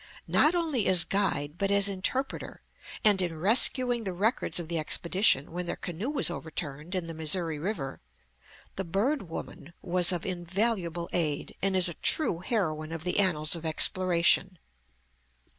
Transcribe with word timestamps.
Not 0.27 0.55
only 0.55 0.87
as 0.87 1.03
guide, 1.03 1.59
but 1.59 1.69
as 1.69 1.87
interpreter, 1.87 2.63
and 3.05 3.21
in 3.21 3.37
rescuing 3.37 4.03
the 4.03 4.15
records 4.15 4.59
of 4.59 4.67
the 4.67 4.79
expedition 4.79 5.51
when 5.51 5.67
their 5.67 5.75
canoe 5.75 6.09
was 6.09 6.31
overturned 6.31 6.95
in 6.95 7.05
the 7.05 7.13
Missouri 7.13 7.59
River, 7.59 8.01
the 8.77 8.83
"Bird 8.83 9.29
Woman" 9.29 9.73
was 9.79 10.11
of 10.11 10.25
invaluable 10.25 11.07
aid, 11.13 11.53
and 11.61 11.75
is 11.75 11.87
a 11.87 11.93
true 11.93 12.39
heroine 12.39 12.91
of 12.93 13.03
the 13.03 13.19
annals 13.19 13.55
of 13.55 13.63
exploration. 13.63 14.57